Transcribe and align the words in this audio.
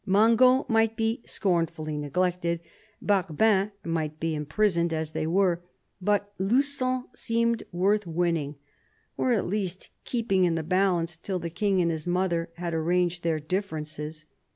Mangot 0.03 0.67
might 0.67 0.97
be 0.97 1.21
scornfully 1.27 1.95
neglected, 1.95 2.59
Barbin 3.03 3.69
might 3.85 4.19
be 4.19 4.33
imprisoned— 4.33 4.91
as 4.93 5.11
they 5.11 5.27
were— 5.27 5.61
but 6.01 6.35
Lu9on 6.39 7.03
seemed 7.13 7.61
worth 7.71 8.07
winning, 8.07 8.55
or 9.15 9.31
at 9.31 9.45
least 9.45 9.89
keeping 10.03 10.43
in 10.43 10.55
the 10.55 10.63
balance 10.63 11.17
till 11.17 11.37
the 11.37 11.51
King 11.51 11.81
and 11.83 11.91
his 11.91 12.07
mother 12.07 12.49
had 12.55 12.73
arranged 12.73 13.21
their 13.21 13.39
differences. 13.39 14.25